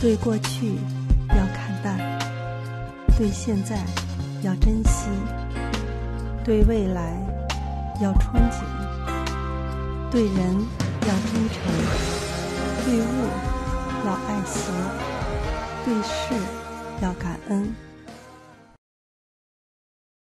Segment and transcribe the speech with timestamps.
[0.00, 0.76] 对过去
[1.30, 1.98] 要看淡
[3.16, 3.84] 对现在
[4.42, 5.08] 要珍惜
[6.44, 7.16] 对未来
[8.00, 8.62] 要憧憬
[10.08, 10.54] 对人
[11.02, 11.62] 要真诚
[12.84, 13.26] 对物
[14.06, 14.70] 要爱惜
[15.84, 16.34] 对事
[17.02, 17.87] 要感恩。